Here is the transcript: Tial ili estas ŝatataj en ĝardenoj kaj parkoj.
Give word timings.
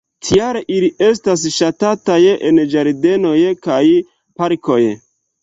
Tial 0.27 0.57
ili 0.75 0.87
estas 1.07 1.43
ŝatataj 1.57 2.17
en 2.49 2.63
ĝardenoj 2.73 3.35
kaj 3.69 3.79
parkoj. 4.43 4.81